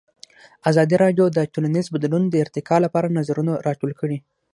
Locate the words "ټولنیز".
1.53-1.85